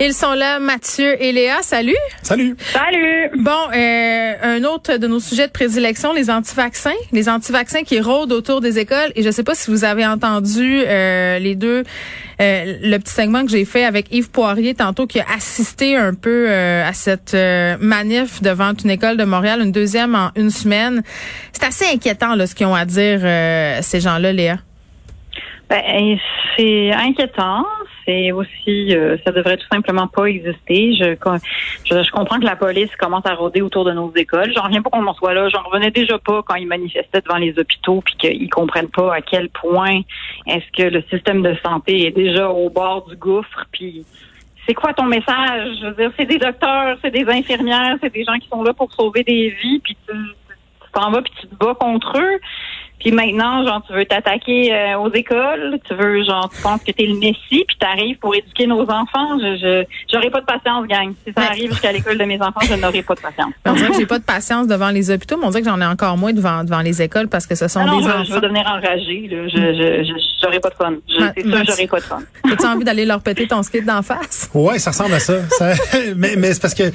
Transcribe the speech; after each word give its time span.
Ils 0.00 0.14
sont 0.14 0.32
là, 0.32 0.60
Mathieu 0.60 1.20
et 1.20 1.32
Léa. 1.32 1.60
Salut. 1.62 1.96
Salut. 2.22 2.56
Salut. 2.72 3.30
Bon, 3.36 3.50
euh, 3.74 4.32
un 4.42 4.62
autre 4.62 4.96
de 4.96 5.08
nos 5.08 5.18
sujets 5.18 5.48
de 5.48 5.52
prédilection, 5.52 6.12
les 6.12 6.30
anti-vaccins. 6.30 6.92
Les 7.10 7.28
anti-vaccins 7.28 7.82
qui 7.82 8.00
rôdent 8.00 8.32
autour 8.32 8.60
des 8.60 8.78
écoles. 8.78 9.10
Et 9.16 9.22
je 9.22 9.26
ne 9.26 9.32
sais 9.32 9.42
pas 9.42 9.56
si 9.56 9.72
vous 9.72 9.82
avez 9.82 10.06
entendu 10.06 10.82
euh, 10.86 11.40
les 11.40 11.56
deux, 11.56 11.82
euh, 12.40 12.76
le 12.80 12.98
petit 12.98 13.12
segment 13.12 13.44
que 13.44 13.50
j'ai 13.50 13.64
fait 13.64 13.84
avec 13.84 14.06
Yves 14.14 14.30
Poirier 14.30 14.74
tantôt, 14.74 15.08
qui 15.08 15.18
a 15.18 15.26
assisté 15.36 15.96
un 15.96 16.14
peu 16.14 16.46
euh, 16.48 16.88
à 16.88 16.92
cette 16.92 17.34
euh, 17.34 17.76
manif 17.80 18.40
devant 18.40 18.72
une 18.72 18.90
école 18.90 19.16
de 19.16 19.24
Montréal, 19.24 19.60
une 19.62 19.72
deuxième 19.72 20.14
en 20.14 20.30
une 20.36 20.50
semaine. 20.50 21.02
C'est 21.52 21.64
assez 21.64 21.86
inquiétant 21.92 22.36
là, 22.36 22.46
ce 22.46 22.54
qu'ils 22.54 22.66
ont 22.66 22.74
à 22.76 22.84
dire, 22.84 23.18
euh, 23.24 23.80
ces 23.82 24.00
gens-là, 24.00 24.32
Léa. 24.32 24.58
Ben, 25.68 26.18
c'est 26.56 26.92
inquiétant. 26.92 27.66
C'est 28.06 28.32
aussi, 28.32 28.96
euh, 28.96 29.18
ça 29.26 29.32
devrait 29.32 29.58
tout 29.58 29.66
simplement 29.70 30.06
pas 30.06 30.24
exister. 30.24 30.94
Je, 30.94 31.14
je, 31.84 32.02
je 32.02 32.10
comprends 32.10 32.38
que 32.40 32.46
la 32.46 32.56
police 32.56 32.94
commence 32.96 33.26
à 33.26 33.34
rôder 33.34 33.60
autour 33.60 33.84
de 33.84 33.92
nos 33.92 34.10
écoles. 34.16 34.50
J'en 34.54 34.62
reviens 34.62 34.80
pas 34.80 34.88
qu'on 34.88 35.06
en 35.06 35.12
soit 35.12 35.34
là. 35.34 35.50
J'en 35.50 35.62
revenais 35.64 35.90
déjà 35.90 36.18
pas 36.18 36.42
quand 36.42 36.54
ils 36.54 36.66
manifestaient 36.66 37.20
devant 37.20 37.36
les 37.36 37.58
hôpitaux 37.58 38.00
puis 38.00 38.14
qu'ils 38.16 38.48
comprennent 38.48 38.88
pas 38.88 39.14
à 39.14 39.20
quel 39.20 39.50
point 39.50 40.00
est-ce 40.46 40.72
que 40.74 40.88
le 40.88 41.02
système 41.10 41.42
de 41.42 41.54
santé 41.62 42.06
est 42.06 42.12
déjà 42.12 42.48
au 42.48 42.70
bord 42.70 43.06
du 43.06 43.16
gouffre. 43.16 43.66
Puis 43.70 44.06
c'est 44.66 44.74
quoi 44.74 44.94
ton 44.94 45.04
message? 45.04 45.76
Je 45.82 45.86
veux 45.88 45.94
dire, 45.94 46.10
c'est 46.18 46.24
des 46.24 46.38
docteurs, 46.38 46.96
c'est 47.02 47.10
des 47.10 47.28
infirmières, 47.28 47.96
c'est 48.02 48.12
des 48.12 48.24
gens 48.24 48.38
qui 48.38 48.48
sont 48.48 48.62
là 48.62 48.72
pour 48.72 48.90
sauver 48.94 49.22
des 49.22 49.50
vies. 49.50 49.80
Puis 49.80 49.98
tu 50.08 50.14
t'en 50.92 51.10
vas 51.10 51.22
puis 51.22 51.32
tu 51.40 51.46
te 51.46 51.54
bats 51.54 51.74
contre 51.74 52.18
eux. 52.18 52.40
Puis 53.00 53.12
maintenant, 53.12 53.64
genre, 53.64 53.82
tu 53.86 53.92
veux 53.94 54.04
t'attaquer 54.04 54.72
euh, 54.74 54.98
aux 54.98 55.12
écoles, 55.12 55.78
tu 55.86 55.94
veux, 55.94 56.24
genre, 56.24 56.50
tu 56.54 56.60
penses 56.62 56.82
que 56.82 56.90
t'es 56.92 57.04
le 57.06 57.14
messie, 57.18 57.64
puis 57.66 57.76
t'arrives 57.78 58.18
pour 58.18 58.34
éduquer 58.34 58.66
nos 58.66 58.82
enfants. 58.82 59.38
Je, 59.40 59.56
je, 59.56 59.84
j'aurais 60.12 60.30
pas 60.30 60.40
de 60.40 60.46
patience, 60.46 60.86
gang. 60.88 61.12
Si 61.26 61.32
ça 61.32 61.40
Ouais. 61.42 61.46
arrive 61.48 61.70
jusqu'à 61.70 61.92
l'école 61.92 62.18
de 62.18 62.24
mes 62.24 62.40
enfants, 62.40 62.60
je 62.68 62.74
n'aurai 62.74 63.02
pas 63.02 63.14
de 63.14 63.20
patience. 63.20 63.52
On 63.66 63.72
dirait 63.74 63.90
que 63.90 63.96
j'ai 63.96 64.06
pas 64.06 64.18
de 64.18 64.24
patience 64.24 64.66
devant 64.66 64.90
les 64.90 65.10
hôpitaux, 65.10 65.36
mais 65.38 65.46
on 65.46 65.50
dirait 65.50 65.62
que 65.62 65.68
j'en 65.68 65.80
ai 65.80 65.86
encore 65.86 66.16
moins 66.16 66.32
devant, 66.32 66.64
devant 66.64 66.80
les 66.80 67.00
écoles 67.02 67.28
parce 67.28 67.46
que 67.46 67.54
ce 67.54 67.68
sont 67.68 67.80
Ah 67.82 67.86
non, 67.86 67.98
des 67.98 68.04
je, 68.04 68.08
enfants. 68.10 68.24
je 68.24 68.34
vais 68.34 68.40
devenir 68.40 68.66
enragée, 68.66 69.28
là. 69.30 69.48
Je, 69.48 69.56
je, 69.56 70.04
je, 70.04 70.12
j'aurai 70.42 70.58
pas 70.60 70.70
de 70.70 70.74
fun. 70.74 70.94
Je, 71.08 71.20
Ma- 71.20 71.32
c'est 71.34 71.42
sûr, 71.42 71.50
Mathieu. 71.50 71.64
j'aurai 71.72 71.86
pas 71.86 71.98
de 72.00 72.04
fun. 72.04 72.18
As-tu 72.50 72.66
envie 72.66 72.84
d'aller 72.84 73.04
leur 73.04 73.20
péter 73.20 73.46
ton 73.46 73.62
skate 73.62 73.84
d'en 73.84 74.02
face? 74.02 74.50
Ouais, 74.54 74.78
ça 74.78 74.90
ressemble 74.90 75.14
à 75.14 75.20
ça. 75.20 75.48
Ça- 75.50 75.72
mais 76.16 76.34
mais 76.36 76.52
c'est 76.52 76.62
parce 76.62 76.74
que 76.74 76.90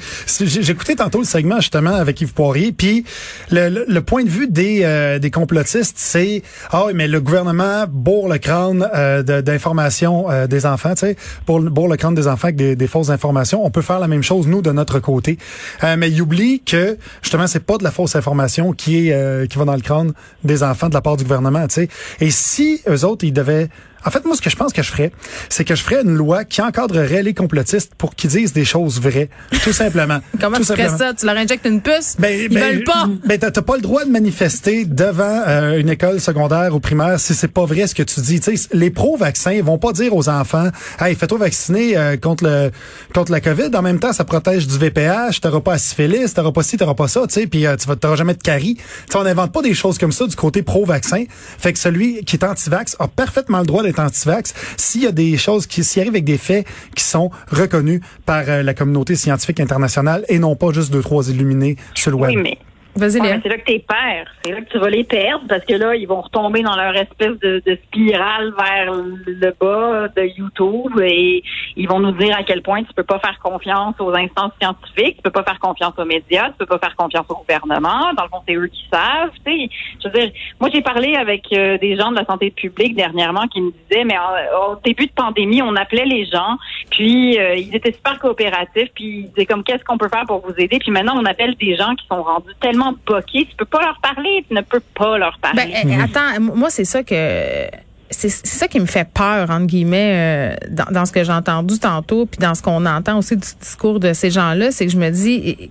j'écoutais 0.60 0.96
tantôt 0.96 1.18
le 1.18 1.24
segment 1.24 1.56
justement 1.56 1.94
avec 1.94 2.20
Yves 2.20 2.34
Poirier, 2.34 2.72
puis 2.72 3.04
le, 3.50 3.68
le, 3.68 3.84
le 3.88 4.00
point 4.02 4.22
de 4.24 4.28
vue 4.28 4.46
des 4.48 4.82
euh, 4.84 5.18
des 5.18 5.30
complotistes, 5.30 5.93
c'est 5.94 6.42
ah 6.70 6.86
oui, 6.86 6.92
mais 6.94 7.08
le 7.08 7.20
gouvernement 7.20 7.84
bourre 7.88 8.28
le 8.28 8.38
crâne 8.38 8.88
euh, 8.94 9.22
d'informations 9.22 10.30
euh, 10.30 10.46
des 10.46 10.66
enfants, 10.66 10.94
tu 10.94 11.06
sais, 11.06 11.16
bourre, 11.46 11.60
bourre 11.62 11.88
le 11.88 11.96
crâne 11.96 12.14
des 12.14 12.26
enfants 12.26 12.48
avec 12.48 12.56
des, 12.56 12.76
des 12.76 12.86
fausses 12.86 13.10
informations. 13.10 13.64
On 13.64 13.70
peut 13.70 13.82
faire 13.82 14.00
la 14.00 14.08
même 14.08 14.22
chose 14.22 14.46
nous 14.46 14.62
de 14.62 14.72
notre 14.72 14.98
côté, 14.98 15.38
Euh, 15.82 15.96
mais 15.98 16.10
il 16.10 16.20
oublie 16.20 16.60
que 16.60 16.98
justement 17.22 17.46
c'est 17.46 17.64
pas 17.64 17.78
de 17.78 17.84
la 17.84 17.90
fausse 17.90 18.16
information 18.16 18.72
qui 18.72 19.08
est 19.08 19.12
euh, 19.12 19.46
qui 19.46 19.58
va 19.58 19.64
dans 19.64 19.74
le 19.74 19.80
crâne 19.80 20.12
des 20.42 20.62
enfants 20.62 20.88
de 20.88 20.94
la 20.94 21.00
part 21.00 21.16
du 21.16 21.24
gouvernement, 21.24 21.66
tu 21.68 21.74
sais. 21.74 21.88
Et 22.20 22.30
si 22.30 22.80
eux 22.88 23.04
autres 23.04 23.24
ils 23.24 23.32
devaient 23.32 23.68
en 24.04 24.10
fait, 24.10 24.24
moi, 24.24 24.36
ce 24.36 24.42
que 24.42 24.50
je 24.50 24.56
pense 24.56 24.72
que 24.72 24.82
je 24.82 24.90
ferais, 24.90 25.12
c'est 25.48 25.64
que 25.64 25.74
je 25.74 25.82
ferais 25.82 26.02
une 26.02 26.14
loi 26.14 26.44
qui 26.44 26.60
encadrerait 26.62 27.22
les 27.22 27.34
complotistes 27.34 27.92
pour 27.96 28.14
qu'ils 28.14 28.30
disent 28.30 28.52
des 28.52 28.64
choses 28.64 29.00
vraies, 29.00 29.28
tout 29.62 29.72
simplement. 29.72 30.18
Comment 30.40 30.56
Tout 30.58 30.62
tu 30.64 30.72
ferais 30.72 30.88
simplement. 30.88 31.10
ça? 31.10 31.14
Tu 31.14 31.26
leur 31.26 31.36
injectes 31.36 31.66
une 31.66 31.80
puce? 31.80 32.16
Ben, 32.18 32.38
Ils 32.40 32.48
ben, 32.48 32.76
veulent 32.76 32.84
pas. 32.84 33.06
Ben, 33.24 33.38
t'as 33.38 33.50
pas 33.62 33.76
le 33.76 33.82
droit 33.82 34.04
de 34.04 34.10
manifester 34.10 34.84
devant 34.84 35.42
euh, 35.46 35.78
une 35.78 35.88
école 35.88 36.20
secondaire 36.20 36.74
ou 36.74 36.80
primaire 36.80 37.18
si 37.18 37.34
c'est 37.34 37.48
pas 37.48 37.64
vrai 37.64 37.86
ce 37.86 37.94
que 37.94 38.02
tu 38.02 38.20
dis. 38.20 38.40
Tu 38.40 38.56
sais, 38.56 38.68
les 38.72 38.90
pro-vaccins 38.90 39.60
vont 39.62 39.78
pas 39.78 39.92
dire 39.92 40.14
aux 40.14 40.28
enfants, 40.28 40.68
hey, 41.00 41.14
fais-toi 41.14 41.38
vacciner 41.38 41.96
euh, 41.96 42.16
contre 42.16 42.44
le 42.44 42.70
contre 43.14 43.32
la 43.32 43.40
COVID. 43.40 43.70
En 43.74 43.82
même 43.82 43.98
temps, 44.00 44.12
ça 44.12 44.24
protège 44.24 44.66
du 44.66 44.78
VPH. 44.78 45.40
T'auras 45.40 45.60
pas 45.60 45.72
la 45.72 45.78
syphilis, 45.78 46.34
t'auras 46.34 46.52
pas 46.52 46.62
ci, 46.62 46.76
t'auras 46.76 46.94
pas 46.94 47.08
ça. 47.08 47.22
Tu 47.26 47.34
sais, 47.34 47.46
puis 47.46 47.66
euh, 47.66 47.76
tu 47.76 47.86
t'auras 47.96 48.16
jamais 48.16 48.34
de 48.34 48.42
carie. 48.42 48.74
Tu 48.76 48.82
sais, 49.10 49.18
on 49.18 49.24
n'invente 49.24 49.52
pas 49.52 49.62
des 49.62 49.74
choses 49.74 49.98
comme 49.98 50.12
ça 50.12 50.26
du 50.26 50.36
côté 50.36 50.62
pro-vaccin. 50.62 51.24
Fait 51.58 51.72
que 51.72 51.78
celui 51.78 52.24
qui 52.24 52.36
est 52.36 52.44
anti-vax 52.44 52.96
a 52.98 53.08
parfaitement 53.08 53.60
le 53.60 53.66
droit 53.66 53.82
d'être 53.82 53.93
anti-vax 53.98 54.54
s'il 54.76 55.02
y 55.02 55.06
a 55.06 55.12
des 55.12 55.36
choses 55.36 55.66
qui 55.66 55.84
s'y 55.84 56.00
arrivent 56.00 56.14
avec 56.14 56.24
des 56.24 56.38
faits 56.38 56.66
qui 56.94 57.04
sont 57.04 57.30
reconnus 57.50 58.00
par 58.26 58.44
euh, 58.48 58.62
la 58.62 58.74
communauté 58.74 59.16
scientifique 59.16 59.60
internationale 59.60 60.24
et 60.28 60.38
non 60.38 60.56
pas 60.56 60.72
juste 60.72 60.92
deux 60.92 61.02
trois 61.02 61.28
illuminés 61.28 61.76
sur 61.94 62.10
le 62.10 62.16
web. 62.16 62.32
Oui, 62.34 62.42
mais 62.42 62.58
Vas-y, 62.96 63.20
Ouais, 63.20 63.40
c'est 63.42 63.48
là 63.48 63.58
que 63.58 63.64
t'es 63.64 63.78
père. 63.80 64.30
C'est 64.44 64.52
là 64.52 64.60
que 64.60 64.70
tu 64.70 64.78
vas 64.78 64.88
les 64.88 65.02
perdre 65.04 65.44
parce 65.48 65.64
que 65.64 65.74
là, 65.74 65.94
ils 65.96 66.06
vont 66.06 66.20
retomber 66.20 66.62
dans 66.62 66.76
leur 66.76 66.94
espèce 66.96 67.38
de, 67.40 67.60
de 67.66 67.78
spirale 67.86 68.52
vers 68.56 68.92
le 68.94 69.54
bas 69.60 70.08
de 70.16 70.22
YouTube 70.38 71.00
et 71.02 71.42
ils 71.76 71.88
vont 71.88 71.98
nous 71.98 72.12
dire 72.12 72.36
à 72.36 72.42
quel 72.44 72.62
point 72.62 72.82
tu 72.84 72.92
peux 72.94 73.02
pas 73.02 73.18
faire 73.18 73.38
confiance 73.42 73.94
aux 73.98 74.14
instances 74.14 74.52
scientifiques, 74.60 75.16
tu 75.16 75.22
peux 75.22 75.30
pas 75.30 75.42
faire 75.42 75.58
confiance 75.58 75.94
aux 75.98 76.04
médias, 76.04 76.50
tu 76.50 76.58
peux 76.58 76.66
pas 76.66 76.78
faire 76.78 76.94
confiance 76.96 77.26
au 77.28 77.34
gouvernement. 77.36 78.12
Dans 78.16 78.24
le 78.24 78.28
fond, 78.28 78.42
c'est 78.46 78.54
eux 78.54 78.68
qui 78.68 78.84
savent. 78.92 79.30
Tu 79.44 79.52
sais, 79.52 79.70
je 80.02 80.08
veux 80.08 80.14
dire, 80.26 80.30
moi 80.60 80.70
j'ai 80.72 80.82
parlé 80.82 81.16
avec 81.16 81.46
euh, 81.52 81.78
des 81.78 81.96
gens 81.96 82.10
de 82.12 82.16
la 82.16 82.24
santé 82.24 82.50
publique 82.50 82.94
dernièrement 82.94 83.46
qui 83.48 83.60
me 83.60 83.72
disaient, 83.88 84.04
mais 84.04 84.16
en- 84.18 84.72
au 84.72 84.76
début 84.84 85.06
de 85.06 85.12
pandémie, 85.12 85.62
on 85.62 85.74
appelait 85.76 86.04
les 86.04 86.26
gens, 86.26 86.56
puis 86.90 87.38
euh, 87.40 87.56
ils 87.56 87.74
étaient 87.74 87.92
super 87.92 88.18
coopératifs, 88.20 88.90
puis 88.94 89.04
ils 89.24 89.28
disaient 89.30 89.46
comme 89.46 89.64
qu'est-ce 89.64 89.82
qu'on 89.84 89.98
peut 89.98 90.08
faire 90.08 90.24
pour 90.26 90.40
vous 90.46 90.54
aider, 90.58 90.78
puis 90.78 90.90
maintenant 90.92 91.14
on 91.20 91.24
appelle 91.24 91.54
des 91.56 91.74
gens 91.76 91.94
qui 91.96 92.06
sont 92.06 92.22
rendus 92.22 92.52
tellement 92.60 92.83
boqués, 93.06 93.46
tu 93.50 93.56
peux 93.56 93.64
pas 93.64 93.80
leur 93.80 93.98
parler, 94.00 94.44
tu 94.48 94.54
ne 94.54 94.60
peux 94.60 94.80
pas 94.94 95.16
leur 95.18 95.38
Ben, 95.42 95.54
parler. 95.56 95.74
euh, 95.86 96.02
attends, 96.04 96.34
m- 96.36 96.50
moi, 96.54 96.70
c'est 96.70 96.84
ça 96.84 97.02
que. 97.02 97.66
C'est 98.10 98.28
ça 98.28 98.68
qui 98.68 98.78
me 98.78 98.86
fait 98.86 99.08
peur, 99.12 99.50
entre 99.50 99.66
guillemets, 99.66 100.54
euh, 100.54 100.66
dans, 100.70 100.84
dans 100.92 101.04
ce 101.06 101.10
que 101.10 101.24
j'ai 101.24 101.32
entendu 101.32 101.78
tantôt, 101.80 102.26
puis 102.26 102.38
dans 102.38 102.54
ce 102.54 102.62
qu'on 102.62 102.84
entend 102.86 103.18
aussi 103.18 103.36
du 103.36 103.46
discours 103.60 103.98
de 103.98 104.12
ces 104.12 104.30
gens-là, 104.30 104.70
c'est 104.70 104.86
que 104.86 104.92
je 104.92 104.98
me 104.98 105.10
dis, 105.10 105.32
i- 105.32 105.70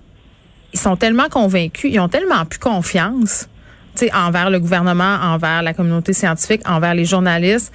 ils 0.74 0.78
sont 0.78 0.96
tellement 0.96 1.28
convaincus, 1.30 1.90
ils 1.94 2.00
ont 2.00 2.08
tellement 2.08 2.44
plus 2.44 2.58
confiance, 2.58 3.48
tu 3.96 4.06
sais, 4.06 4.14
envers 4.14 4.50
le 4.50 4.58
gouvernement, 4.58 5.16
envers 5.22 5.62
la 5.62 5.72
communauté 5.72 6.12
scientifique, 6.12 6.60
envers 6.68 6.94
les 6.94 7.04
journalistes. 7.06 7.72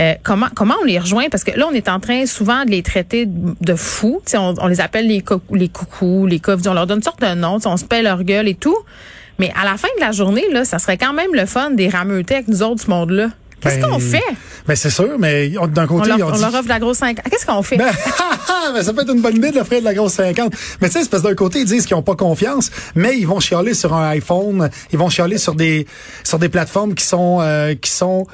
Euh, 0.00 0.14
comment 0.22 0.48
comment 0.54 0.74
on 0.80 0.84
les 0.84 0.98
rejoint? 0.98 1.28
Parce 1.30 1.44
que 1.44 1.50
là 1.58 1.66
on 1.70 1.74
est 1.74 1.88
en 1.88 2.00
train 2.00 2.24
souvent 2.26 2.64
de 2.64 2.70
les 2.70 2.82
traiter 2.82 3.26
de 3.26 3.74
fous, 3.74 4.22
on, 4.34 4.54
on 4.58 4.66
les 4.66 4.80
appelle 4.80 5.06
les 5.06 5.20
co- 5.20 5.42
les 5.52 5.68
coucous, 5.68 6.26
les 6.26 6.40
coffres, 6.40 6.62
on 6.66 6.74
leur 6.74 6.86
donne 6.86 6.98
une 6.98 7.02
sorte 7.02 7.20
de 7.20 7.34
nom, 7.34 7.58
on 7.64 7.76
se 7.76 7.84
paie 7.84 8.02
leur 8.02 8.24
gueule 8.24 8.48
et 8.48 8.54
tout. 8.54 8.76
Mais 9.38 9.52
à 9.60 9.64
la 9.64 9.76
fin 9.76 9.88
de 9.96 10.00
la 10.00 10.12
journée 10.12 10.44
là, 10.50 10.64
ça 10.64 10.78
serait 10.78 10.96
quand 10.96 11.12
même 11.12 11.34
le 11.34 11.44
fun 11.46 11.70
des 11.70 11.88
rameuter 11.88 12.34
avec 12.36 12.48
nous 12.48 12.62
autres 12.62 12.82
ce 12.84 12.90
monde-là. 12.90 13.28
Qu'est-ce 13.60 13.78
Ben, 13.80 13.90
qu'on 13.90 13.98
fait? 14.00 14.22
Ben 14.66 14.74
c'est 14.74 14.90
sûr, 14.90 15.18
mais 15.20 15.52
on- 15.60 15.66
d'un 15.68 15.84
On 15.84 15.86
côté, 15.86 16.08
leur, 16.08 16.18
ils 16.18 16.22
ont 16.24 16.28
on 16.28 16.32
dit... 16.32 16.40
leur 16.40 16.52
offre 16.54 16.64
de 16.64 16.68
la 16.68 16.78
grosse 16.80 16.98
5 16.98 17.18
Qu'est-ce 17.30 17.46
qu'on 17.46 17.62
fait? 17.62 17.76
Ben, 17.76 17.90
ben, 18.74 18.82
ça 18.82 18.92
peut 18.92 19.02
être 19.02 19.14
une 19.14 19.20
bonne 19.20 19.36
idée 19.36 19.50
de 19.52 19.56
l'offrir 19.56 19.80
de 19.80 19.84
la 19.84 19.94
grosse 19.94 20.14
50. 20.14 20.52
Mais 20.80 20.88
tu 20.88 20.94
sais, 20.94 21.02
c'est 21.04 21.10
parce 21.10 21.22
que 21.22 21.28
d'un 21.28 21.34
côté, 21.34 21.60
ils 21.60 21.64
disent 21.66 21.86
qu'ils 21.86 21.94
ont 21.96 22.02
pas 22.02 22.16
confiance, 22.16 22.70
mais 22.96 23.16
ils 23.18 23.26
vont 23.26 23.38
chialer 23.40 23.74
sur 23.74 23.94
un 23.94 24.08
iPhone, 24.10 24.68
ils 24.92 24.98
vont 24.98 25.10
chialer 25.10 25.38
sur 25.38 25.54
des 25.54 25.86
sur 26.24 26.38
des 26.40 26.48
plateformes 26.48 26.94
qui 26.94 27.04
sont 27.04 27.38
euh, 27.40 27.74
qui 27.74 27.90
sont 27.90 28.26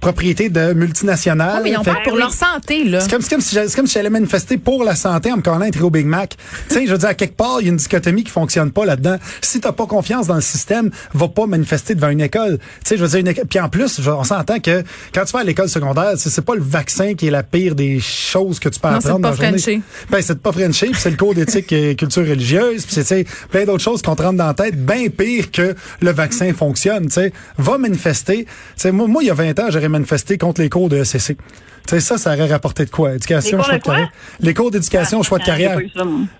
propriété 0.00 0.48
de 0.48 0.72
multinationales. 0.72 1.56
Ouais, 1.56 1.62
mais 1.64 1.70
ils 1.70 1.76
ont 1.78 1.84
Fait- 1.84 1.92
peur 1.92 2.02
pour 2.04 2.16
leur 2.16 2.32
santé, 2.32 2.84
là. 2.84 3.00
c'est 3.00 3.10
comme, 3.10 3.22
si 3.22 3.54
j'allais, 3.54 3.68
si 3.68 4.10
manifester 4.10 4.58
pour 4.58 4.84
la 4.84 4.94
santé 4.94 5.32
en 5.32 5.36
me 5.36 5.42
collant 5.42 5.60
un 5.60 5.70
trio 5.70 5.90
Big 5.90 6.06
Mac. 6.06 6.36
tu 6.68 6.74
sais, 6.74 6.86
je 6.86 6.92
veux 6.92 6.98
dire, 6.98 7.08
à 7.08 7.14
quelque 7.14 7.36
part, 7.36 7.58
il 7.60 7.64
y 7.64 7.68
a 7.68 7.70
une 7.70 7.76
dichotomie 7.76 8.24
qui 8.24 8.30
fonctionne 8.30 8.70
pas 8.70 8.84
là-dedans. 8.84 9.16
Si 9.40 9.60
t'as 9.60 9.72
pas 9.72 9.86
confiance 9.86 10.26
dans 10.26 10.34
le 10.34 10.40
système, 10.40 10.90
va 11.14 11.28
pas 11.28 11.46
manifester 11.46 11.94
devant 11.94 12.08
une 12.08 12.20
école. 12.20 12.58
Tu 12.58 12.64
sais, 12.84 12.96
je 12.96 13.02
veux 13.02 13.08
dire, 13.08 13.20
une 13.20 13.28
école. 13.28 13.46
Puis 13.46 13.60
en 13.60 13.68
plus, 13.68 14.00
on 14.06 14.24
s'entend 14.24 14.58
que 14.60 14.82
quand 15.12 15.24
tu 15.24 15.32
vas 15.32 15.40
à 15.40 15.44
l'école 15.44 15.68
secondaire, 15.68 16.12
c'est, 16.16 16.44
pas 16.44 16.54
le 16.54 16.62
vaccin 16.62 17.14
qui 17.14 17.26
est 17.26 17.30
la 17.30 17.42
pire 17.42 17.74
des 17.74 17.98
choses 18.00 18.58
que 18.60 18.68
tu 18.68 18.78
peux 18.78 18.88
Non, 18.88 18.94
apprendre 18.96 19.18
dans 19.20 19.34
pas 19.34 19.42
la 19.50 19.56
journée. 19.56 19.80
Ben, 20.10 20.22
c'est 20.22 20.34
de 20.34 20.38
pas 20.38 20.52
Frencher, 20.52 20.88
puis 20.88 21.00
c'est 21.00 21.10
le 21.10 21.16
cours 21.16 21.34
d'éthique 21.34 21.72
et 21.72 21.96
culture 21.96 22.26
religieuse, 22.26 22.84
puis 22.86 22.94
c'est, 22.94 23.02
tu 23.02 23.08
sais, 23.08 23.26
plein 23.50 23.64
d'autres 23.64 23.82
choses 23.82 24.02
qu'on 24.02 24.14
te 24.14 24.22
rentre 24.22 24.36
dans 24.36 24.46
la 24.46 24.54
tête, 24.54 24.76
bien 24.76 25.08
pire 25.08 25.50
que 25.50 25.74
le 26.00 26.10
vaccin 26.12 26.52
fonctionne, 26.52 27.06
tu 27.06 27.12
sais. 27.14 27.32
Va 27.58 27.78
manifester. 27.78 28.44
Tu 28.44 28.50
sais, 28.76 28.92
moi, 28.92 29.06
moi, 29.08 29.22
il 29.22 29.26
y 29.26 29.30
a 29.30 29.34
20 29.34 29.58
ans, 29.60 29.66
j'aurais 29.70 29.85
manifesté 29.88 30.38
contre 30.38 30.60
les 30.60 30.68
cours 30.68 30.88
de 30.88 31.02
SCC. 31.02 31.36
Tu 31.86 31.94
sais, 31.94 32.00
ça, 32.00 32.18
ça 32.18 32.32
aurait 32.34 32.48
rapporté 32.48 32.84
de 32.84 32.90
quoi? 32.90 33.14
Éducation, 33.14 33.62
choix 33.62 33.78
de 33.78 33.82
carrière. 33.84 34.10
Les 34.40 34.54
cours 34.54 34.72
d'éducation, 34.72 35.22
choix 35.22 35.38
de 35.38 35.44
J'ai 35.44 35.50
carrière. 35.52 35.78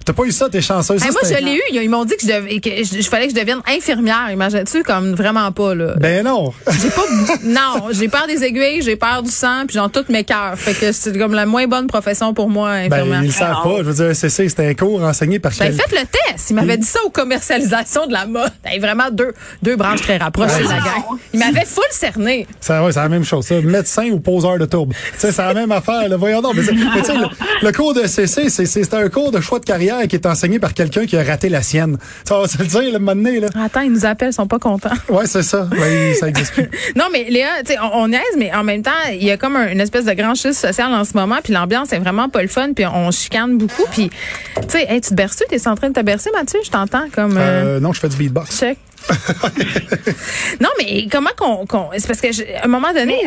T'as 0.05 0.13
pas 0.13 0.25
eu 0.25 0.33
ça, 0.33 0.49
t'es 0.49 0.61
chanceuse. 0.61 1.01
Moi, 1.01 1.13
je 1.23 1.45
l'ai 1.45 1.55
eu. 1.55 1.61
Ils 1.71 1.83
ils 1.85 1.89
m'ont 1.89 2.05
dit 2.05 2.17
que 2.17 2.23
je, 2.23 2.27
devais, 2.27 2.59
que 2.59 2.69
je, 2.83 3.01
je 3.01 3.09
fallait 3.09 3.29
que 3.29 3.35
je 3.35 3.39
devienne 3.39 3.61
infirmière. 3.69 4.29
Imagines-tu? 4.33 4.83
Comme 4.83 5.15
vraiment 5.15 5.53
pas, 5.53 5.77
là. 5.77 5.95
Ben 6.01 6.25
non. 6.25 6.53
J'ai 6.83 6.91
pas, 6.91 7.03
non, 7.45 7.89
j'ai 7.93 8.09
peur 8.09 8.27
des 8.27 8.43
aiguilles, 8.43 8.83
j'ai 8.83 8.97
peur 8.97 9.23
du 9.23 9.31
sang, 9.31 9.67
puis 9.69 9.77
genre 9.77 9.89
toutes 9.89 10.09
mes 10.09 10.25
cœurs. 10.25 10.59
Fait 10.59 10.75
que 10.75 10.91
c'est 10.91 11.17
comme 11.17 11.33
la 11.35 11.47
moins 11.47 11.69
bonne 11.69 11.87
profession 11.87 12.35
pour 12.35 12.51
moi, 12.51 12.71
Ben, 12.89 12.93
infirmière. 12.93 13.23
ils 13.23 13.27
le 13.27 13.33
savent 13.33 13.63
pas. 13.63 13.77
Je 13.79 13.83
veux 13.85 13.95
dire, 14.07 14.17
CC, 14.17 14.49
c'était 14.49 14.67
un 14.67 14.75
cours 14.75 15.01
enseigné 15.05 15.39
par 15.39 15.53
J'avais 15.53 15.71
quel- 15.77 15.89
fait 15.89 16.01
le 16.01 16.07
test. 16.33 16.51
Il 16.51 16.55
m'avait 16.57 16.77
dit 16.77 16.87
ça 16.87 16.99
aux 17.05 17.11
commercialisations 17.11 18.09
de 18.09 18.13
la 18.13 18.27
mode. 18.27 18.51
Hey, 18.65 18.81
vraiment 18.81 19.11
deux, 19.13 19.33
deux 19.63 19.77
branches 19.77 20.01
très 20.03 20.17
rapprochées, 20.17 20.65
la 20.65 20.79
gang. 20.79 21.05
Il 21.33 21.39
m'avait 21.39 21.65
full 21.67 21.85
cerné. 21.93 22.49
Ça, 22.61 22.83
ouais, 22.85 22.91
c'est 22.91 22.99
la 23.01 23.09
même 23.09 23.25
chose, 23.25 23.36
ça. 23.43 23.61
Médecin 23.61 24.11
ou 24.11 24.21
poseur 24.21 24.59
de 24.59 24.65
tourbe. 24.67 24.93
C'est 25.19 25.37
la 25.39 25.55
même 25.55 25.73
affaire, 25.73 26.09
là. 26.09 26.17
Voyons 26.17 26.41
donc. 26.43 26.55
Mais, 26.57 26.63
le, 26.63 27.67
le 27.67 27.73
cours 27.73 27.95
de 27.95 28.07
CC, 28.07 28.49
c'est, 28.49 28.95
un 28.95 29.09
cours 29.09 29.33
de 29.33 29.41
choix 29.41 29.59
de 29.59 29.65
carrière 29.65 30.07
qui 30.09 30.17
est 30.17 30.27
enseigné 30.27 30.59
par 30.59 30.75
quelqu'un 30.75 31.07
qui 31.07 31.17
a 31.17 31.23
raté 31.23 31.49
la 31.49 31.63
sienne. 31.63 31.99
Ça 32.25 32.39
va 32.39 32.49
se 32.49 32.59
le 32.59 32.67
dire, 32.67 32.83
le 32.93 32.99
moment 32.99 33.15
donné, 33.17 33.41
là. 33.41 33.49
Attends, 33.63 33.81
ils 33.83 33.93
nous 33.93 34.05
appellent, 34.07 34.31
ils 34.31 34.35
sont 34.35 34.47
pas 34.47 34.59
contents. 34.59 34.91
Ouais, 35.09 35.27
c'est 35.27 35.43
ça. 35.43 35.69
Ben, 35.71 36.15
ça 36.15 36.29
existe 36.29 36.53
plus. 36.55 36.71
Non, 36.97 37.05
mais 37.13 37.25
Léa, 37.29 37.49
on, 37.83 38.03
on 38.05 38.09
niaise, 38.09 38.21
mais 38.39 38.53
en 38.55 38.65
même 38.65 38.83
temps, 38.83 38.91
il 39.13 39.23
y 39.25 39.31
a 39.31 39.37
comme 39.37 39.57
un- 39.57 39.69
une 39.71 39.81
espèce 39.81 40.05
de 40.05 40.13
grand 40.13 40.35
schisme 40.35 40.67
social 40.69 40.93
en 40.93 41.05
ce 41.05 41.13
moment, 41.15 41.37
puis 41.43 41.53
l'ambiance 41.53 41.93
est 41.93 41.99
vraiment 41.99 42.29
pas 42.29 42.43
le 42.43 42.49
fun, 42.49 42.73
puis 42.75 42.85
on 42.87 43.11
chicane 43.11 43.59
beaucoup, 43.59 43.85
puis 43.91 44.09
tu 44.11 44.63
sais, 44.69 44.87
hey, 44.89 45.01
tu 45.01 45.11
te 45.11 45.15
berces-tu? 45.15 45.45
T'es 45.49 45.69
en 45.69 45.75
train 45.75 45.89
de 45.89 45.95
te 45.95 46.01
bercer, 46.01 46.31
Mathieu? 46.33 46.61
Je 46.65 46.71
t'entends 46.71 47.05
comme... 47.15 47.37
euh, 47.37 47.77
Euh, 47.77 47.81
non, 47.81 47.93
je 47.93 48.01
fais 48.01 48.09
du 48.09 48.17
beatbox. 48.17 48.59
check. 48.59 48.79
non, 50.61 50.69
mais 50.79 51.07
comment 51.11 51.31
qu'on... 51.37 51.65
c'est 51.97 52.07
parce 52.07 52.21
que 52.21 52.33
je- 52.33 52.43
à 52.61 52.65
un 52.65 52.69
moment 52.69 52.93
donné, 52.93 53.21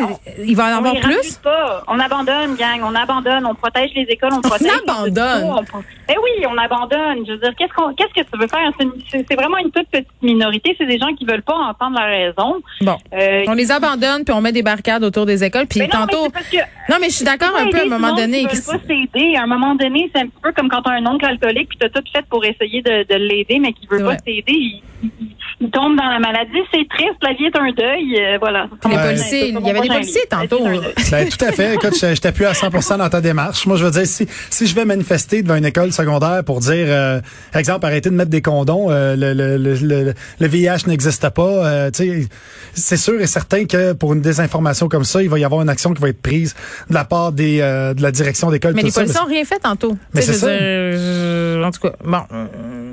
il 0.44 0.56
va 0.56 0.74
en 0.74 0.78
avoir 0.78 0.94
plus. 1.00 1.36
pas. 1.42 1.82
On 1.88 1.98
abandonne, 1.98 2.56
gang. 2.56 2.80
On 2.84 2.94
abandonne. 2.94 3.44
On 3.46 3.54
protège 3.54 3.90
les 3.94 4.02
écoles. 4.02 4.30
On 4.32 4.40
protège. 4.48 4.70
abandonne. 4.86 5.44
on 5.44 5.64
pro- 5.64 5.82
Eh 6.08 6.14
oui, 6.22 6.46
on 6.48 6.56
abandonne. 6.58 7.24
Je 7.26 7.32
veux 7.32 7.38
dire, 7.38 7.52
qu'est-ce 7.58 7.72
qu'on, 7.74 7.92
qu'est-ce 7.94 8.12
que 8.22 8.26
tu 8.30 8.38
veux 8.38 8.46
faire? 8.48 8.70
C'est, 9.10 9.34
vraiment 9.34 9.58
une 9.58 9.70
toute 9.70 9.88
petite 9.88 10.08
minorité. 10.22 10.74
C'est 10.78 10.86
des 10.86 10.98
gens 10.98 11.14
qui 11.18 11.24
veulent 11.24 11.42
pas 11.42 11.54
entendre 11.54 11.98
la 11.98 12.06
raison. 12.06 12.56
Bon. 12.80 12.96
Euh, 13.12 13.44
On 13.46 13.52
les 13.54 13.70
abandonne, 13.70 14.24
puis 14.24 14.34
on 14.34 14.40
met 14.40 14.52
des 14.52 14.62
barricades 14.62 15.04
autour 15.04 15.26
des 15.26 15.42
écoles, 15.44 15.66
puis 15.66 15.80
mais 15.80 15.86
non, 15.92 16.00
mais 16.06 16.12
tantôt... 16.12 16.30
que 16.30 16.56
Non, 16.92 16.96
mais 17.00 17.08
je 17.08 17.14
suis 17.16 17.24
d'accord 17.24 17.54
un 17.56 17.68
peu 17.68 17.78
à 17.78 17.82
un 17.82 17.86
moment 17.86 18.14
donné. 18.14 18.46
qui 18.46 18.56
veulent 18.56 18.80
pas 18.80 18.86
s'aider. 18.86 19.34
À 19.36 19.42
un 19.42 19.46
moment 19.46 19.74
donné, 19.74 20.10
c'est 20.14 20.20
un 20.22 20.26
petit 20.26 20.40
peu 20.42 20.52
comme 20.52 20.68
quand 20.68 20.82
tu 20.82 20.90
as 20.90 20.94
un 20.94 21.06
oncle 21.06 21.24
alcoolique 21.24 21.68
puis 21.68 21.78
tu 21.78 21.86
as 21.86 21.90
tout 21.90 22.02
fait 22.12 22.24
pour 22.28 22.44
essayer 22.44 22.82
de, 22.82 23.06
de 23.08 23.14
l'aider, 23.16 23.58
mais 23.60 23.72
qui 23.72 23.86
veut 23.86 23.98
C'est 23.98 24.04
pas 24.04 24.18
s'aider. 24.18 24.44
Il, 24.48 24.82
il- 25.02 25.10
il 25.60 25.70
tombe 25.70 25.96
dans 25.96 26.08
la 26.08 26.18
maladie. 26.18 26.58
C'est 26.72 26.86
triste. 26.88 27.16
La 27.22 27.32
vie 27.34 27.44
est 27.44 27.56
un 27.56 27.70
deuil. 27.72 28.16
euh, 28.18 28.38
voilà. 28.40 28.68
Les 28.88 28.96
Ouais. 28.96 29.02
policiers, 29.08 29.48
il 29.48 29.54
y 29.54 29.70
avait 29.70 29.80
des 29.82 29.88
policiers 29.88 30.22
tantôt. 30.30 30.64
Ben, 31.10 31.28
tout 31.28 31.44
à 31.44 31.52
fait. 31.52 31.74
Écoute, 31.74 31.94
je, 32.00 32.14
je 32.14 32.20
t'appuie 32.20 32.44
à 32.46 32.52
100% 32.52 32.98
dans 32.98 33.08
ta 33.08 33.20
démarche. 33.20 33.66
Moi, 33.66 33.76
je 33.76 33.84
veux 33.84 33.90
dire, 33.90 34.06
si, 34.06 34.26
si 34.50 34.66
je 34.66 34.74
vais 34.74 34.84
manifester 34.84 35.42
devant 35.42 35.56
une 35.56 35.66
école 35.66 35.92
secondaire 35.92 36.42
pour 36.44 36.60
dire, 36.60 36.86
euh, 36.88 37.20
exemple, 37.54 37.84
arrêter 37.86 38.10
de 38.10 38.14
mettre 38.14 38.30
des 38.30 38.42
condoms, 38.42 38.88
euh, 38.90 39.16
le, 39.16 39.32
le, 39.34 39.56
le, 39.58 39.74
le, 39.74 40.14
le 40.38 40.46
VIH 40.46 40.86
n'existe 40.86 41.28
pas, 41.30 41.42
euh, 41.42 41.90
tu 41.90 42.04
sais, 42.22 42.28
c'est 42.72 42.96
sûr 42.96 43.20
et 43.20 43.26
certain 43.26 43.66
que 43.66 43.92
pour 43.92 44.12
une 44.14 44.20
désinformation 44.22 44.88
comme 44.88 45.04
ça, 45.04 45.22
il 45.22 45.28
va 45.28 45.38
y 45.38 45.44
avoir 45.44 45.60
une 45.62 45.68
action 45.68 45.92
qui 45.92 46.00
va 46.00 46.08
être 46.08 46.22
prise 46.22 46.54
de 46.88 46.94
la 46.94 47.04
part 47.04 47.32
des, 47.32 47.60
euh, 47.60 47.92
de 47.94 48.02
la 48.02 48.10
direction 48.12 48.50
d'école. 48.50 48.74
Mais 48.74 48.80
tout 48.82 48.86
les 48.86 48.92
ça. 48.92 49.00
policiers 49.02 49.20
n'ont 49.20 49.26
rien 49.28 49.44
fait 49.44 49.58
tantôt. 49.58 49.96
Mais 50.14 50.22
c'est 50.22 50.32
dire, 50.38 50.48
euh, 50.50 51.62
en 51.64 51.70
tout 51.70 51.80
cas, 51.80 51.92
bon. 52.04 52.20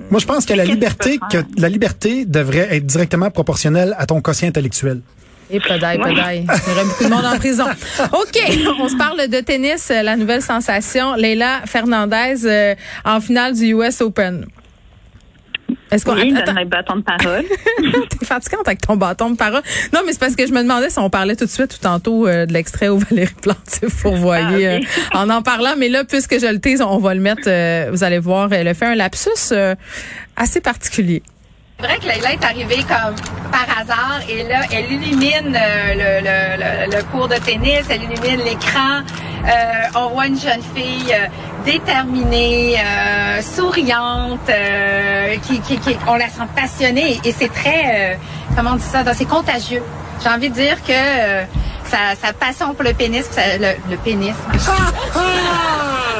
Moi, 0.09 0.19
je 0.21 0.25
pense 0.25 0.45
que 0.45 0.53
la 0.53 0.63
liberté, 0.65 1.19
que 1.31 1.37
la 1.57 1.69
liberté 1.69 2.25
devrait 2.25 2.56
être 2.59 2.85
directement 2.85 3.29
proportionnelle 3.29 3.95
à 3.97 4.05
ton 4.05 4.21
quotient 4.21 4.47
intellectuel. 4.49 5.01
Et 5.49 5.59
pedaille, 5.61 5.97
pedaille. 5.97 6.45
Il 6.45 6.69
y 6.69 6.75
aurait 6.75 6.83
beaucoup 6.83 7.03
de 7.05 7.09
monde 7.09 7.25
en 7.25 7.37
prison. 7.37 7.65
OK, 8.13 8.37
on 8.79 8.89
se 8.89 8.97
parle 8.97 9.29
de 9.29 9.39
tennis, 9.39 9.89
euh, 9.91 10.03
la 10.03 10.17
nouvelle 10.17 10.41
sensation. 10.41 11.15
Leila 11.15 11.61
Fernandez 11.65 12.45
euh, 12.45 12.75
en 13.05 13.21
finale 13.21 13.55
du 13.55 13.73
US 13.73 14.01
Open. 14.01 14.45
Est-ce 15.91 16.05
qu'on 16.05 16.15
Oui, 16.15 16.33
attends, 16.35 16.53
bâton 16.65 16.97
de 16.97 17.01
parole. 17.01 17.45
t'es 18.09 18.25
fatigante 18.25 18.67
avec 18.67 18.81
ton 18.81 18.97
bâton 18.97 19.31
de 19.31 19.37
parole. 19.37 19.61
Non, 19.93 20.01
mais 20.05 20.11
c'est 20.11 20.19
parce 20.19 20.35
que 20.35 20.45
je 20.45 20.51
me 20.51 20.61
demandais 20.61 20.89
si 20.89 20.99
on 20.99 21.09
parlait 21.09 21.35
tout 21.35 21.45
de 21.45 21.49
suite 21.49 21.75
ou 21.75 21.77
tantôt 21.77 22.27
euh, 22.27 22.45
de 22.45 22.53
l'extrait 22.53 22.89
où 22.89 22.99
Valérie 22.99 23.33
Plante 23.41 23.57
s'est 23.65 23.89
fourvoyée 23.89 24.81
Ah, 25.13 25.17
euh, 25.17 25.19
en 25.23 25.29
en 25.29 25.41
parlant. 25.41 25.75
Mais 25.77 25.87
là, 25.87 26.03
puisque 26.03 26.39
je 26.39 26.45
le 26.45 26.59
tease, 26.59 26.81
on 26.81 26.97
va 26.97 27.13
le 27.13 27.21
mettre, 27.21 27.43
euh, 27.47 27.89
vous 27.91 28.03
allez 28.03 28.19
voir, 28.19 28.51
elle 28.51 28.67
a 28.67 28.73
fait 28.73 28.85
un 28.85 28.95
lapsus 28.95 29.29
euh, 29.51 29.75
assez 30.35 30.59
particulier. 30.59 31.23
C'est 31.79 31.85
vrai 31.85 31.97
que 31.99 32.05
Leila 32.07 32.33
est 32.33 32.43
arrivée 32.43 32.83
comme 32.83 33.15
par 33.51 33.67
hasard 33.79 34.19
et 34.27 34.43
là, 34.43 34.61
elle 34.71 34.91
illumine 34.91 35.55
euh, 35.55 35.93
le, 35.93 36.25
le, 36.25 36.89
le, 36.91 36.97
le 36.97 37.03
cours 37.11 37.27
de 37.27 37.35
tennis, 37.35 37.81
elle 37.89 38.01
illumine 38.03 38.43
l'écran. 38.43 39.01
Euh, 39.45 39.49
on 39.95 40.09
voit 40.09 40.25
une 40.25 40.39
jeune 40.39 40.61
fille 40.75 41.13
euh, 41.13 41.27
déterminée, 41.65 42.77
euh, 42.79 43.41
souriante, 43.43 44.39
euh, 44.49 45.35
qui, 45.47 45.59
qui, 45.61 45.77
qui, 45.77 45.95
on 46.07 46.15
la 46.15 46.27
sent 46.29 46.47
passionnée 46.55 47.19
et 47.23 47.31
c'est 47.31 47.53
très, 47.53 47.83
euh, 47.85 48.15
comment 48.55 48.71
on 48.71 48.75
dit 48.77 48.83
ça, 48.83 49.03
c'est 49.13 49.25
contagieux. 49.25 49.83
J'ai 50.23 50.29
envie 50.29 50.49
de 50.49 50.55
dire 50.55 50.77
que 50.83 50.93
sa, 51.85 52.33
passion 52.33 52.73
pour 52.73 52.83
le 52.85 52.93
pénis, 52.93 53.23
ça- 53.29 53.57
le, 53.59 53.73
le 53.91 53.97
pénis. 53.97 54.33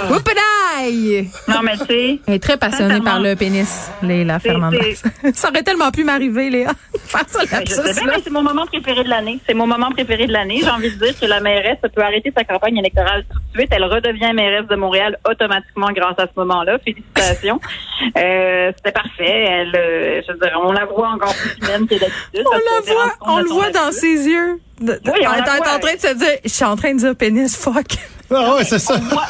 Whoopadaille! 0.09 1.29
non, 1.47 1.55
mais 1.63 1.77
tu 1.77 1.85
sais, 1.85 2.19
Elle 2.27 2.33
est 2.35 2.39
très 2.43 2.57
passionnée 2.57 3.01
par 3.01 3.19
le 3.19 3.35
pénis, 3.35 3.89
C'est- 4.01 4.39
Fernandez. 4.39 4.95
Ça 5.33 5.49
aurait 5.49 5.63
tellement 5.63 5.91
pu 5.91 6.03
m'arriver, 6.03 6.49
Léa. 6.49 6.71
Faire 7.05 7.23
ça, 7.27 7.39
Ben, 7.49 7.61
je 7.65 7.71
sais 7.73 7.83
lapsus, 7.83 7.95
bien, 7.99 8.05
là. 8.05 8.13
mais 8.17 8.21
c'est 8.23 8.29
mon 8.29 8.43
moment 8.43 8.65
préféré 8.65 9.03
de 9.03 9.09
l'année. 9.09 9.39
C'est 9.47 9.53
mon 9.53 9.67
moment 9.67 9.91
préféré 9.91 10.27
de 10.27 10.33
l'année. 10.33 10.59
J'ai 10.61 10.69
envie 10.69 10.91
de 10.95 11.03
dire 11.05 11.19
que 11.19 11.25
la 11.25 11.39
mairesse 11.39 11.77
peut 11.93 12.01
arrêter 12.01 12.31
sa 12.35 12.43
campagne 12.43 12.77
électorale 12.77 13.25
tout 13.31 13.37
de 13.39 13.57
suite. 13.59 13.69
Elle 13.71 13.85
redevient 13.85 14.33
mairesse 14.33 14.67
de 14.67 14.75
Montréal 14.75 15.17
automatiquement 15.29 15.87
grâce 15.95 16.17
à 16.19 16.23
ce 16.27 16.39
moment-là. 16.39 16.77
Félicitations. 16.83 17.59
euh, 18.17 18.71
C'était 18.77 18.91
parfait. 18.91 19.45
Elle, 19.49 19.75
euh, 19.75 20.21
je 20.27 20.31
veux 20.33 20.39
dire, 20.39 20.59
on 20.63 20.71
la 20.71 20.85
voit 20.85 21.09
encore 21.09 21.33
plus 21.33 21.55
humaine 21.65 21.87
que 21.87 21.95
d'habitude. 21.95 22.45
On 22.45 22.51
la 22.55 22.93
voit, 22.93 23.13
on 23.21 23.39
le 23.39 23.47
voit 23.49 23.69
dans 23.71 23.91
ses 23.91 24.27
yeux. 24.27 24.59
Oui, 24.79 24.87
on 25.05 25.13
est 25.13 25.21
voit. 25.25 25.75
en 25.75 25.79
train 25.79 25.95
de 25.95 25.99
se 25.99 26.13
dire, 26.15 26.27
je 26.43 26.49
suis 26.49 26.65
en 26.65 26.75
train 26.75 26.93
de 26.93 26.99
dire 26.99 27.15
pénis, 27.15 27.55
fuck. 27.55 27.85
Ah 28.29 28.55
ouais, 28.55 28.65
c'est 28.65 28.77
ça. 28.79 28.95
On 28.95 28.99
voit, 29.07 29.27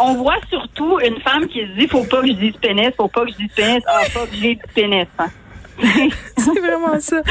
on 0.00 0.14
voit 0.14 0.34
surtout 0.50 0.98
une 1.06 1.20
femme 1.20 1.46
qui 1.46 1.60
se 1.60 1.78
dit 1.78 1.86
faut 1.86 2.02
pas 2.02 2.20
que 2.20 2.26
je 2.26 2.32
dise 2.32 2.54
pénis, 2.60 2.88
faut 2.96 3.06
pas 3.06 3.24
que 3.24 3.30
je 3.30 3.36
dise 3.36 3.50
pénis, 3.54 3.80
ah, 3.86 4.00
faut 4.10 4.26
que 4.26 4.34
j'ai 4.34 4.56
du 4.56 4.62
pénis. 4.74 5.06
hein. 5.20 5.26
C'est 6.36 6.58
vraiment 6.60 6.98
ça. 6.98 7.22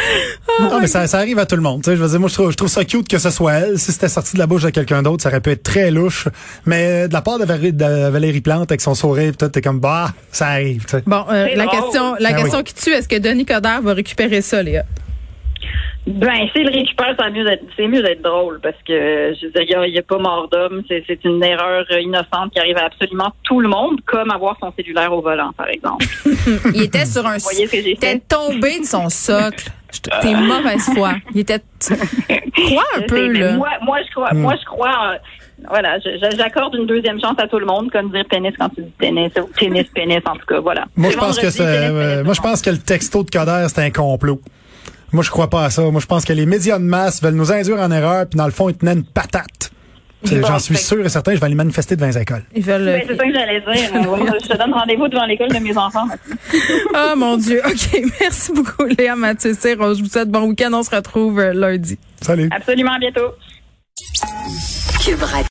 Ah, 0.47 0.63
Non, 0.71 0.79
mais 0.79 0.87
ça, 0.87 1.05
ça 1.07 1.17
arrive 1.17 1.37
à 1.37 1.45
tout 1.45 1.57
le 1.57 1.61
monde. 1.61 1.83
tu 1.83 1.89
sais. 1.89 1.97
Je 1.97 2.01
veux 2.01 2.07
dire, 2.07 2.19
moi, 2.21 2.29
je 2.29 2.33
trouve, 2.35 2.51
je 2.51 2.55
trouve 2.55 2.69
ça 2.69 2.85
cute 2.85 3.07
que 3.09 3.17
ce 3.17 3.31
soit 3.31 3.51
elle. 3.53 3.77
Si 3.77 3.91
c'était 3.91 4.07
sorti 4.07 4.35
de 4.35 4.39
la 4.39 4.47
bouche 4.47 4.63
de 4.63 4.69
quelqu'un 4.69 5.03
d'autre, 5.03 5.21
ça 5.21 5.27
aurait 5.29 5.41
pu 5.41 5.51
être 5.51 5.61
très 5.63 5.91
louche. 5.91 6.29
Mais 6.65 7.09
de 7.09 7.13
la 7.13 7.21
part 7.21 7.37
de 7.37 7.43
Valérie, 7.43 7.73
de 7.73 8.07
Valérie 8.09 8.39
Plante 8.41 8.71
avec 8.71 8.79
son 8.79 8.95
sourire, 8.95 9.33
tout, 9.37 9.49
t'es 9.49 9.61
comme, 9.61 9.79
bah, 9.81 10.13
ça 10.31 10.47
arrive. 10.47 10.85
tu 10.85 10.91
sais. 10.91 11.03
Bon, 11.05 11.25
euh, 11.29 11.47
la 11.53 11.65
drôle. 11.65 11.81
question, 11.81 12.15
la 12.17 12.29
oui. 12.29 12.35
question 12.41 12.63
qui 12.63 12.73
tue, 12.75 12.91
est-ce 12.91 13.09
que 13.09 13.17
Denis 13.17 13.45
Coderre 13.45 13.81
va 13.81 13.93
récupérer 13.93 14.41
ça, 14.41 14.63
Léa? 14.63 14.83
Ben, 16.09 16.47
s'il 16.53 16.63
le 16.65 16.71
récupère, 16.71 17.15
c'est 17.19 17.29
mieux 17.31 17.43
d'être, 17.45 17.63
c'est 17.77 17.87
mieux 17.87 18.01
d'être 18.01 18.23
drôle 18.23 18.59
parce 18.61 18.75
que, 18.87 19.33
je 19.39 19.45
veux 19.45 19.51
dire, 19.51 19.61
il 19.63 19.69
y 19.69 19.75
a- 19.75 19.87
il 19.87 19.93
n'y 19.93 19.99
a, 19.99 20.01
pas 20.01 20.17
mort 20.17 20.49
d'homme. 20.51 20.81
C'est, 20.87 21.03
c'est 21.05 21.23
une 21.23 21.43
erreur 21.43 21.85
euh, 21.91 22.01
innocente 22.01 22.51
qui 22.51 22.59
arrive 22.59 22.77
à 22.77 22.85
absolument 22.85 23.31
tout 23.43 23.59
le 23.61 23.69
monde, 23.69 23.99
comme 24.07 24.31
avoir 24.31 24.57
son 24.59 24.73
cellulaire 24.75 25.13
au 25.13 25.21
volant, 25.21 25.51
par 25.55 25.67
exemple. 25.69 26.03
Il 26.73 26.81
était 26.81 27.05
sur 27.05 27.25
un, 27.27 27.37
voyez 27.37 27.67
ce 27.67 27.71
que 27.71 27.77
j'ai 27.77 27.89
il 27.91 27.93
était 27.93 28.13
fait? 28.13 28.23
tombé 28.27 28.79
de 28.79 28.85
son 28.85 29.07
socle. 29.09 29.69
T'es 30.21 30.33
mauvaise 30.33 30.83
foi. 30.95 31.13
Il 31.33 31.41
était, 31.41 31.61
crois 31.79 32.83
un 32.97 33.01
Je 33.01 33.05
peu, 33.05 33.31
là. 33.33 33.53
Moi, 33.53 33.69
moi, 33.83 33.97
je 34.07 34.11
crois, 34.11 34.33
moi, 34.33 34.55
je 34.59 34.65
crois, 34.65 35.13
euh, 35.13 35.17
voilà, 35.67 35.97
j'accorde 36.35 36.75
une 36.75 36.85
deuxième 36.85 37.19
chance 37.19 37.35
à 37.37 37.47
tout 37.47 37.59
le 37.59 37.65
monde, 37.65 37.91
comme 37.91 38.11
dire 38.11 38.23
pénis 38.29 38.53
quand 38.57 38.69
tu 38.69 38.81
dis 38.81 38.91
pénis, 38.97 39.31
ou 39.37 39.49
tennis, 39.57 39.85
pénis, 39.93 40.19
en 40.25 40.33
tout 40.35 40.45
cas, 40.47 40.59
voilà. 40.59 40.85
Moi, 40.95 41.11
je 41.11 41.17
pense 41.17 41.37
que 41.39 41.49
c'est, 41.49 41.63
euh, 41.63 42.23
moi, 42.23 42.33
je 42.33 42.41
pense 42.41 42.61
que 42.61 42.69
le 42.71 42.77
texto 42.79 43.23
de 43.23 43.29
Coder, 43.29 43.65
c'est 43.67 43.81
un 43.83 43.91
complot. 43.91 44.39
Moi, 45.11 45.23
je 45.23 45.29
crois 45.29 45.49
pas 45.49 45.65
à 45.65 45.69
ça. 45.69 45.81
Moi, 45.83 46.01
je 46.01 46.05
pense 46.05 46.25
que 46.25 46.33
les 46.33 46.45
médias 46.45 46.77
de 46.79 46.83
masse 46.83 47.21
veulent 47.21 47.33
nous 47.35 47.51
induire 47.51 47.77
en 47.79 47.91
erreur, 47.91 48.27
puis 48.27 48.37
dans 48.37 48.45
le 48.45 48.51
fond, 48.51 48.69
ils 48.69 48.75
tenaient 48.75 48.93
une 48.93 49.03
patate. 49.03 49.71
Bon, 50.21 50.41
J'en 50.45 50.59
suis 50.59 50.75
sûr 50.75 51.05
et 51.05 51.09
certain, 51.09 51.33
je 51.33 51.39
vais 51.39 51.45
aller 51.45 51.55
manifester 51.55 51.95
devant 51.95 52.07
les 52.07 52.17
écoles. 52.17 52.43
Ils 52.53 52.61
veulent. 52.61 52.83
Ben, 52.83 53.03
c'est 53.07 53.15
ça 53.15 53.25
que 53.25 53.33
j'allais 53.33 53.61
dire. 53.61 54.35
Je 54.43 54.47
te 54.49 54.57
donne 54.57 54.73
rendez-vous 54.73 55.07
devant 55.07 55.25
l'école 55.25 55.47
de 55.49 55.59
mes 55.59 55.77
enfants. 55.77 56.07
Oh 56.93 57.13
mon 57.15 57.37
Dieu. 57.37 57.61
OK. 57.65 58.01
Merci 58.19 58.51
beaucoup, 58.51 58.83
Léa 58.83 59.15
Mathieu. 59.15 59.53
Je 59.53 60.01
vous 60.01 60.09
souhaite 60.09 60.29
bon 60.29 60.49
week-end. 60.49 60.71
On 60.73 60.83
se 60.83 60.93
retrouve 60.93 61.39
euh, 61.39 61.53
lundi. 61.53 61.97
Salut. 62.21 62.49
Absolument, 62.51 62.93
à 62.95 62.99
bientôt. 62.99 63.31